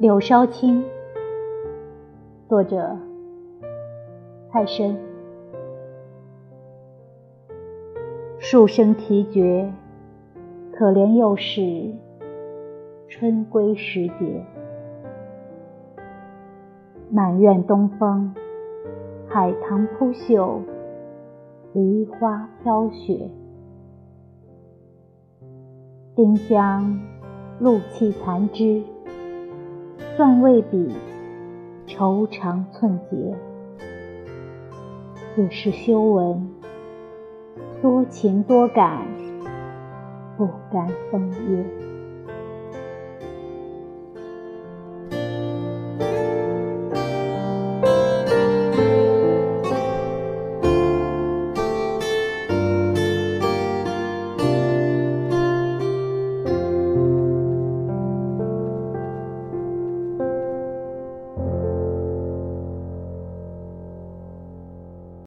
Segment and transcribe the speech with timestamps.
[0.00, 0.84] 柳梢青，
[2.48, 2.96] 作者
[4.48, 4.96] 蔡生。
[8.38, 9.72] 树声啼绝，
[10.72, 11.92] 可怜又是
[13.08, 14.46] 春归时节。
[17.10, 18.32] 满院东风，
[19.26, 20.62] 海棠铺绣，
[21.72, 23.28] 梨花飘雪。
[26.14, 27.00] 丁香
[27.58, 28.80] 露气残枝。
[30.18, 30.92] 算未比
[31.86, 33.36] 愁肠寸结，
[35.36, 36.50] 自是修文
[37.80, 39.06] 多情多感，
[40.36, 41.64] 不甘风月。